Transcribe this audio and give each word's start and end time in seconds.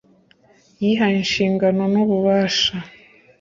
yahaye 0.83 1.15
inshingano 1.23 1.81
n 1.93 1.95
ububasha 2.03 2.75